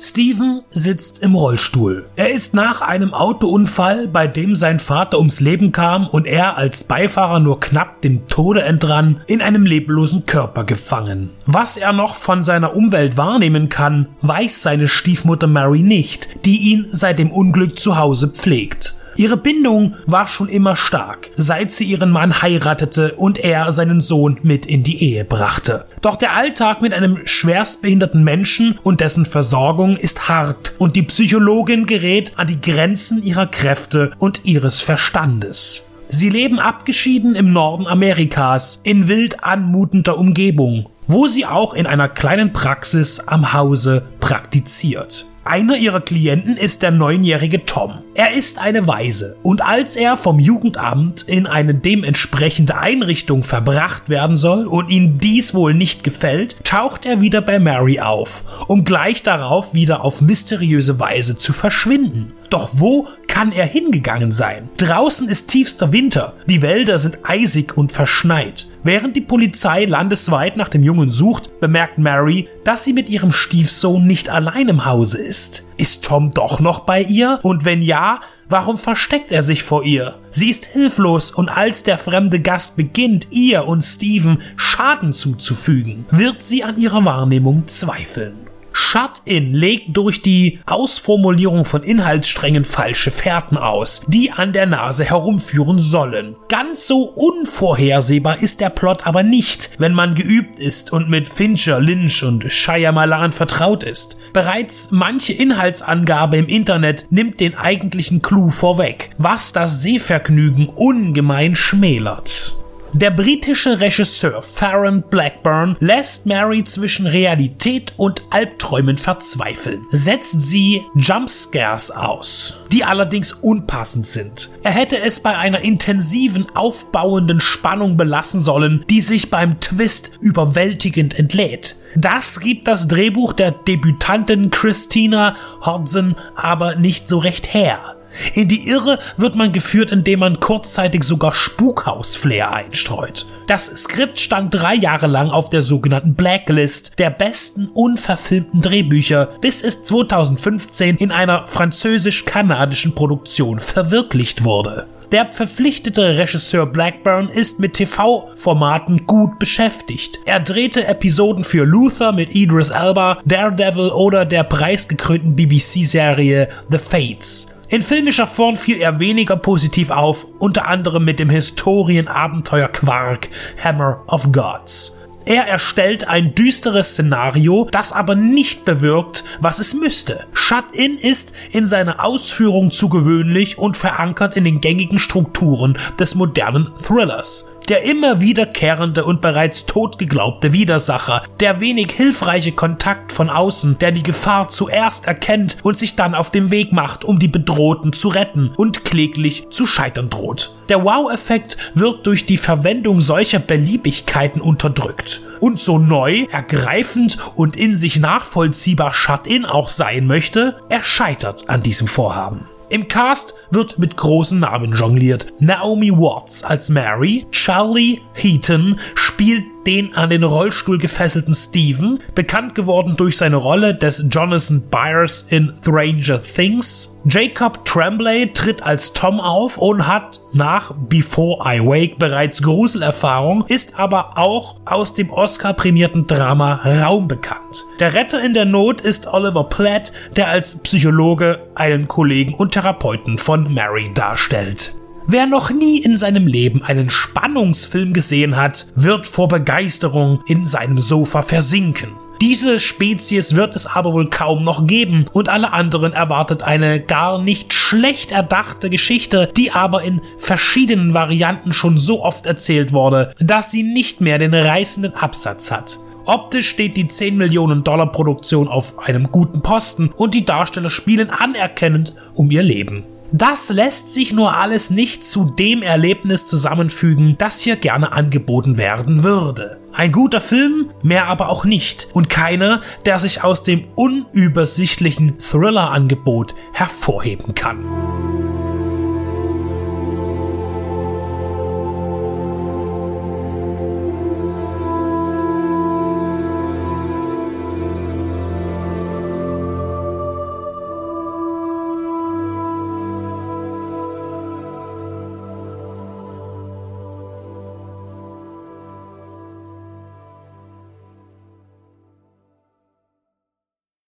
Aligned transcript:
Steven 0.00 0.62
sitzt 0.70 1.24
im 1.24 1.34
Rollstuhl. 1.34 2.06
Er 2.14 2.30
ist 2.30 2.54
nach 2.54 2.82
einem 2.82 3.12
Autounfall, 3.12 4.06
bei 4.06 4.28
dem 4.28 4.54
sein 4.54 4.78
Vater 4.78 5.18
ums 5.18 5.40
Leben 5.40 5.72
kam 5.72 6.06
und 6.06 6.26
er 6.26 6.56
als 6.56 6.84
Beifahrer 6.84 7.40
nur 7.40 7.58
knapp 7.58 8.00
dem 8.02 8.28
Tode 8.28 8.62
entrann, 8.62 9.20
in 9.26 9.42
einem 9.42 9.66
leblosen 9.66 10.24
Körper 10.24 10.62
gefangen. 10.62 11.30
Was 11.46 11.76
er 11.76 11.92
noch 11.92 12.14
von 12.14 12.44
seiner 12.44 12.76
Umwelt 12.76 13.16
wahrnehmen 13.16 13.68
kann, 13.68 14.06
weiß 14.22 14.62
seine 14.62 14.86
Stiefmutter 14.88 15.48
Mary 15.48 15.82
nicht, 15.82 16.28
die 16.44 16.58
ihn 16.58 16.84
seit 16.86 17.18
dem 17.18 17.32
Unglück 17.32 17.78
zu 17.78 17.98
Hause 17.98 18.28
pflegt. 18.28 18.87
Ihre 19.18 19.36
Bindung 19.36 19.96
war 20.06 20.28
schon 20.28 20.48
immer 20.48 20.76
stark, 20.76 21.32
seit 21.34 21.72
sie 21.72 21.86
ihren 21.86 22.12
Mann 22.12 22.40
heiratete 22.40 23.14
und 23.16 23.38
er 23.38 23.72
seinen 23.72 24.00
Sohn 24.00 24.38
mit 24.44 24.64
in 24.64 24.84
die 24.84 25.02
Ehe 25.02 25.24
brachte. 25.24 25.86
Doch 26.02 26.14
der 26.14 26.36
Alltag 26.36 26.82
mit 26.82 26.94
einem 26.94 27.18
schwerstbehinderten 27.24 28.22
Menschen 28.22 28.78
und 28.84 29.00
dessen 29.00 29.26
Versorgung 29.26 29.96
ist 29.96 30.28
hart 30.28 30.74
und 30.78 30.94
die 30.94 31.02
Psychologin 31.02 31.86
gerät 31.86 32.34
an 32.36 32.46
die 32.46 32.60
Grenzen 32.60 33.20
ihrer 33.24 33.46
Kräfte 33.46 34.12
und 34.18 34.42
ihres 34.44 34.82
Verstandes. 34.82 35.88
Sie 36.08 36.30
leben 36.30 36.60
abgeschieden 36.60 37.34
im 37.34 37.52
Norden 37.52 37.88
Amerikas 37.88 38.78
in 38.84 39.08
wild 39.08 39.42
anmutender 39.42 40.16
Umgebung, 40.16 40.90
wo 41.08 41.26
sie 41.26 41.44
auch 41.44 41.74
in 41.74 41.86
einer 41.86 42.06
kleinen 42.06 42.52
Praxis 42.52 43.18
am 43.18 43.52
Hause 43.52 44.06
praktiziert. 44.20 45.26
Einer 45.48 45.78
ihrer 45.78 46.02
Klienten 46.02 46.58
ist 46.58 46.82
der 46.82 46.90
neunjährige 46.90 47.64
Tom. 47.64 48.02
Er 48.14 48.32
ist 48.32 48.58
eine 48.58 48.86
Waise 48.86 49.38
und 49.42 49.64
als 49.64 49.96
er 49.96 50.18
vom 50.18 50.38
Jugendamt 50.38 51.22
in 51.22 51.46
eine 51.46 51.74
dementsprechende 51.74 52.76
Einrichtung 52.76 53.42
verbracht 53.42 54.10
werden 54.10 54.36
soll 54.36 54.66
und 54.66 54.90
ihm 54.90 55.16
dies 55.16 55.54
wohl 55.54 55.72
nicht 55.72 56.04
gefällt, 56.04 56.62
taucht 56.64 57.06
er 57.06 57.22
wieder 57.22 57.40
bei 57.40 57.58
Mary 57.58 57.98
auf, 57.98 58.44
um 58.66 58.84
gleich 58.84 59.22
darauf 59.22 59.72
wieder 59.72 60.04
auf 60.04 60.20
mysteriöse 60.20 61.00
Weise 61.00 61.34
zu 61.38 61.54
verschwinden. 61.54 62.34
Doch 62.50 62.68
wo 62.74 63.08
kann 63.38 63.52
er 63.52 63.66
hingegangen 63.66 64.32
sein? 64.32 64.68
Draußen 64.78 65.28
ist 65.28 65.46
tiefster 65.46 65.92
Winter, 65.92 66.34
die 66.46 66.60
Wälder 66.60 66.98
sind 66.98 67.20
eisig 67.22 67.76
und 67.76 67.92
verschneit. 67.92 68.66
Während 68.82 69.14
die 69.14 69.20
Polizei 69.20 69.84
landesweit 69.84 70.56
nach 70.56 70.68
dem 70.68 70.82
Jungen 70.82 71.12
sucht, 71.12 71.60
bemerkt 71.60 71.98
Mary, 71.98 72.48
dass 72.64 72.82
sie 72.82 72.92
mit 72.92 73.08
ihrem 73.08 73.30
Stiefsohn 73.30 74.04
nicht 74.04 74.28
allein 74.28 74.66
im 74.66 74.86
Hause 74.86 75.18
ist. 75.18 75.68
Ist 75.76 76.02
Tom 76.02 76.32
doch 76.34 76.58
noch 76.58 76.80
bei 76.80 77.02
ihr? 77.02 77.38
Und 77.44 77.64
wenn 77.64 77.80
ja, 77.80 78.18
warum 78.48 78.76
versteckt 78.76 79.30
er 79.30 79.44
sich 79.44 79.62
vor 79.62 79.84
ihr? 79.84 80.18
Sie 80.30 80.50
ist 80.50 80.66
hilflos 80.66 81.30
und 81.30 81.48
als 81.48 81.84
der 81.84 81.98
fremde 81.98 82.40
Gast 82.40 82.76
beginnt, 82.76 83.28
ihr 83.30 83.68
und 83.68 83.82
Steven 83.82 84.42
Schaden 84.56 85.12
zuzufügen, 85.12 86.06
wird 86.10 86.42
sie 86.42 86.64
an 86.64 86.76
ihrer 86.76 87.04
Wahrnehmung 87.04 87.68
zweifeln. 87.68 88.47
Shut-in 88.80 89.52
legt 89.52 89.96
durch 89.96 90.22
die 90.22 90.60
Ausformulierung 90.64 91.64
von 91.66 91.82
Inhaltssträngen 91.82 92.64
falsche 92.64 93.10
Fährten 93.10 93.58
aus, 93.58 94.02
die 94.06 94.30
an 94.30 94.52
der 94.52 94.66
Nase 94.66 95.04
herumführen 95.04 95.78
sollen. 95.78 96.36
Ganz 96.48 96.86
so 96.86 97.02
unvorhersehbar 97.02 98.40
ist 98.40 98.60
der 98.60 98.70
Plot 98.70 99.06
aber 99.06 99.24
nicht, 99.24 99.70
wenn 99.78 99.92
man 99.92 100.14
geübt 100.14 100.60
ist 100.60 100.92
und 100.92 101.10
mit 101.10 101.28
Fincher, 101.28 101.80
Lynch 101.80 102.22
und 102.22 102.50
Shyamalan 102.50 103.32
vertraut 103.32 103.82
ist. 103.82 104.16
Bereits 104.32 104.90
manche 104.90 105.32
Inhaltsangabe 105.32 106.36
im 106.36 106.46
Internet 106.46 107.08
nimmt 107.10 107.40
den 107.40 107.56
eigentlichen 107.56 108.22
Clou 108.22 108.48
vorweg, 108.48 109.10
was 109.18 109.52
das 109.52 109.82
Sehvergnügen 109.82 110.68
ungemein 110.68 111.56
schmälert. 111.56 112.57
Der 112.94 113.10
britische 113.10 113.80
Regisseur 113.80 114.40
Farron 114.42 115.02
Blackburn 115.02 115.76
lässt 115.78 116.24
Mary 116.24 116.64
zwischen 116.64 117.06
Realität 117.06 117.92
und 117.98 118.22
Albträumen 118.30 118.96
verzweifeln, 118.96 119.86
setzt 119.90 120.40
sie 120.40 120.82
Jumpscares 120.94 121.90
aus, 121.90 122.60
die 122.72 122.84
allerdings 122.84 123.32
unpassend 123.32 124.06
sind. 124.06 124.50
Er 124.62 124.72
hätte 124.72 124.98
es 124.98 125.20
bei 125.20 125.36
einer 125.36 125.60
intensiven, 125.60 126.46
aufbauenden 126.54 127.42
Spannung 127.42 127.98
belassen 127.98 128.40
sollen, 128.40 128.84
die 128.88 129.02
sich 129.02 129.30
beim 129.30 129.60
Twist 129.60 130.12
überwältigend 130.20 131.18
entlädt. 131.18 131.76
Das 131.94 132.40
gibt 132.40 132.68
das 132.68 132.88
Drehbuch 132.88 133.34
der 133.34 133.50
Debütantin 133.50 134.50
Christina 134.50 135.36
Hodson 135.60 136.14
aber 136.34 136.74
nicht 136.74 137.08
so 137.08 137.18
recht 137.18 137.52
her. 137.52 137.97
In 138.34 138.48
die 138.48 138.68
Irre 138.68 138.98
wird 139.16 139.36
man 139.36 139.52
geführt, 139.52 139.90
indem 139.90 140.20
man 140.20 140.40
kurzzeitig 140.40 141.04
sogar 141.04 141.34
Spukhaus-Flair 141.34 142.52
einstreut. 142.52 143.26
Das 143.46 143.66
Skript 143.66 144.20
stand 144.20 144.54
drei 144.54 144.74
Jahre 144.74 145.06
lang 145.06 145.30
auf 145.30 145.50
der 145.50 145.62
sogenannten 145.62 146.14
Blacklist 146.14 146.98
der 146.98 147.10
besten 147.10 147.68
unverfilmten 147.68 148.60
Drehbücher, 148.60 149.30
bis 149.40 149.62
es 149.62 149.82
2015 149.84 150.96
in 150.96 151.12
einer 151.12 151.46
französisch-kanadischen 151.46 152.94
Produktion 152.94 153.58
verwirklicht 153.58 154.44
wurde. 154.44 154.86
Der 155.12 155.32
verpflichtete 155.32 156.18
Regisseur 156.18 156.66
Blackburn 156.66 157.30
ist 157.30 157.60
mit 157.60 157.74
TV-Formaten 157.74 159.06
gut 159.06 159.38
beschäftigt. 159.38 160.18
Er 160.26 160.38
drehte 160.38 160.86
Episoden 160.86 161.44
für 161.44 161.64
Luther 161.64 162.12
mit 162.12 162.34
Idris 162.34 162.68
Elba, 162.68 163.18
Daredevil 163.24 163.88
oder 163.88 164.26
der 164.26 164.44
preisgekrönten 164.44 165.34
BBC-Serie 165.34 166.50
The 166.70 166.78
Fates. 166.78 167.54
In 167.70 167.82
filmischer 167.82 168.26
Form 168.26 168.56
fiel 168.56 168.78
er 168.78 168.98
weniger 168.98 169.36
positiv 169.36 169.90
auf, 169.90 170.24
unter 170.38 170.68
anderem 170.68 171.04
mit 171.04 171.18
dem 171.18 171.28
Historienabenteuer-Quark 171.28 173.28
Hammer 173.62 174.02
of 174.06 174.32
Gods. 174.32 174.98
Er 175.26 175.46
erstellt 175.46 176.08
ein 176.08 176.34
düsteres 176.34 176.92
Szenario, 176.92 177.68
das 177.70 177.92
aber 177.92 178.14
nicht 178.14 178.64
bewirkt, 178.64 179.24
was 179.40 179.58
es 179.58 179.74
müsste. 179.74 180.24
Shut-In 180.32 180.96
ist 180.96 181.34
in 181.50 181.66
seiner 181.66 182.02
Ausführung 182.02 182.70
zu 182.70 182.88
gewöhnlich 182.88 183.58
und 183.58 183.76
verankert 183.76 184.38
in 184.38 184.44
den 184.44 184.62
gängigen 184.62 184.98
Strukturen 184.98 185.76
des 185.98 186.14
modernen 186.14 186.72
Thrillers 186.82 187.50
der 187.68 187.84
immer 187.84 188.20
wiederkehrende 188.20 189.04
und 189.04 189.20
bereits 189.20 189.66
tot 189.66 189.98
geglaubte 189.98 190.52
Widersacher, 190.52 191.22
der 191.40 191.60
wenig 191.60 191.92
hilfreiche 191.92 192.52
Kontakt 192.52 193.12
von 193.12 193.30
außen, 193.30 193.78
der 193.78 193.92
die 193.92 194.02
Gefahr 194.02 194.48
zuerst 194.48 195.06
erkennt 195.06 195.58
und 195.62 195.76
sich 195.76 195.96
dann 195.96 196.14
auf 196.14 196.30
den 196.30 196.50
Weg 196.50 196.72
macht, 196.72 197.04
um 197.04 197.18
die 197.18 197.28
Bedrohten 197.28 197.92
zu 197.92 198.08
retten 198.08 198.50
und 198.56 198.84
kläglich 198.84 199.48
zu 199.50 199.66
scheitern 199.66 200.10
droht. 200.10 200.52
Der 200.68 200.84
Wow-Effekt 200.84 201.56
wird 201.74 202.06
durch 202.06 202.26
die 202.26 202.36
Verwendung 202.36 203.00
solcher 203.00 203.38
Beliebigkeiten 203.38 204.40
unterdrückt. 204.40 205.22
Und 205.40 205.58
so 205.58 205.78
neu, 205.78 206.26
ergreifend 206.30 207.18
und 207.34 207.56
in 207.56 207.76
sich 207.76 208.00
nachvollziehbar 208.00 208.92
Shut-In 208.92 209.46
auch 209.46 209.68
sein 209.68 210.06
möchte, 210.06 210.56
er 210.68 210.82
scheitert 210.82 211.48
an 211.48 211.62
diesem 211.62 211.86
Vorhaben. 211.86 212.48
Im 212.70 212.86
Cast 212.86 213.34
wird 213.50 213.78
mit 213.78 213.96
großen 213.96 214.38
Namen 214.38 214.74
jongliert. 214.74 215.32
Naomi 215.38 215.90
Watts 215.90 216.44
als 216.44 216.68
Mary, 216.68 217.26
Charlie 217.30 218.02
Heaton 218.12 218.78
spielt 218.94 219.44
den 219.68 219.94
an 219.94 220.08
den 220.08 220.24
Rollstuhl 220.24 220.78
gefesselten 220.78 221.34
Steven, 221.34 222.00
bekannt 222.14 222.54
geworden 222.54 222.94
durch 222.96 223.18
seine 223.18 223.36
Rolle 223.36 223.74
des 223.74 224.06
Jonathan 224.10 224.62
Byers 224.62 225.26
in 225.28 225.52
Stranger 225.60 226.22
Things. 226.22 226.96
Jacob 227.04 227.66
Tremblay 227.66 228.32
tritt 228.32 228.62
als 228.62 228.94
Tom 228.94 229.20
auf 229.20 229.58
und 229.58 229.86
hat 229.86 230.20
nach 230.32 230.72
Before 230.88 231.40
I 231.44 231.60
Wake 231.60 231.98
bereits 231.98 232.40
Gruselerfahrung, 232.40 233.44
ist 233.48 233.78
aber 233.78 234.16
auch 234.16 234.58
aus 234.64 234.94
dem 234.94 235.10
Oscar-prämierten 235.10 236.06
Drama 236.06 236.62
Raum 236.64 237.06
bekannt. 237.06 237.66
Der 237.78 237.92
Retter 237.92 238.24
in 238.24 238.32
der 238.32 238.46
Not 238.46 238.80
ist 238.80 239.06
Oliver 239.12 239.44
Platt, 239.44 239.92
der 240.16 240.28
als 240.28 240.62
Psychologe 240.62 241.46
einen 241.54 241.88
Kollegen 241.88 242.32
und 242.32 242.52
Therapeuten 242.52 243.18
von 243.18 243.52
Mary 243.52 243.90
darstellt. 243.92 244.77
Wer 245.10 245.26
noch 245.26 245.50
nie 245.50 245.78
in 245.78 245.96
seinem 245.96 246.26
Leben 246.26 246.62
einen 246.62 246.90
Spannungsfilm 246.90 247.94
gesehen 247.94 248.36
hat, 248.36 248.66
wird 248.74 249.06
vor 249.06 249.26
Begeisterung 249.26 250.20
in 250.26 250.44
seinem 250.44 250.78
Sofa 250.78 251.22
versinken. 251.22 251.92
Diese 252.20 252.60
Spezies 252.60 253.34
wird 253.34 253.56
es 253.56 253.64
aber 253.64 253.94
wohl 253.94 254.10
kaum 254.10 254.44
noch 254.44 254.66
geben 254.66 255.06
und 255.14 255.30
alle 255.30 255.54
anderen 255.54 255.94
erwartet 255.94 256.42
eine 256.42 256.78
gar 256.78 257.22
nicht 257.22 257.54
schlecht 257.54 258.12
erdachte 258.12 258.68
Geschichte, 258.68 259.32
die 259.34 259.50
aber 259.50 259.82
in 259.82 260.02
verschiedenen 260.18 260.92
Varianten 260.92 261.54
schon 261.54 261.78
so 261.78 262.04
oft 262.04 262.26
erzählt 262.26 262.74
wurde, 262.74 263.14
dass 263.18 263.50
sie 263.50 263.62
nicht 263.62 264.02
mehr 264.02 264.18
den 264.18 264.34
reißenden 264.34 264.92
Absatz 264.92 265.50
hat. 265.50 265.78
Optisch 266.04 266.50
steht 266.50 266.76
die 266.76 266.86
10 266.86 267.16
Millionen 267.16 267.64
Dollar 267.64 267.90
Produktion 267.92 268.46
auf 268.46 268.78
einem 268.78 269.10
guten 269.10 269.40
Posten 269.40 269.90
und 269.96 270.12
die 270.12 270.26
Darsteller 270.26 270.68
spielen 270.68 271.08
anerkennend 271.08 271.94
um 272.12 272.30
ihr 272.30 272.42
Leben. 272.42 272.84
Das 273.10 273.48
lässt 273.48 273.94
sich 273.94 274.12
nur 274.12 274.36
alles 274.36 274.70
nicht 274.70 275.02
zu 275.02 275.24
dem 275.24 275.62
Erlebnis 275.62 276.26
zusammenfügen, 276.26 277.16
das 277.16 277.40
hier 277.40 277.56
gerne 277.56 277.92
angeboten 277.92 278.58
werden 278.58 279.02
würde. 279.02 279.58
Ein 279.72 279.92
guter 279.92 280.20
Film, 280.20 280.70
mehr 280.82 281.06
aber 281.06 281.30
auch 281.30 281.46
nicht 281.46 281.88
und 281.92 282.10
keiner, 282.10 282.60
der 282.84 282.98
sich 282.98 283.24
aus 283.24 283.42
dem 283.42 283.64
unübersichtlichen 283.76 285.18
Thriller-Angebot 285.18 286.34
hervorheben 286.52 287.34
kann. 287.34 287.87